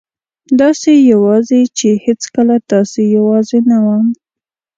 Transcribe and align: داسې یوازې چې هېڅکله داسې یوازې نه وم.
داسې 0.61 0.91
یوازې 1.11 1.61
چې 1.77 1.89
هېڅکله 2.05 2.55
داسې 2.73 3.01
یوازې 3.15 3.59
نه 3.69 3.77
وم. 3.85 4.05